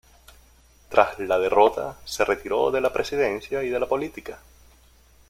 Tras 0.89 1.19
la 1.19 1.37
derrota, 1.37 1.99
se 2.05 2.25
retiró 2.25 2.71
de 2.71 2.81
la 2.81 2.91
presidencia 2.91 3.61
y 3.61 3.69
de 3.69 3.79
la 3.79 3.85
política. 3.85 4.39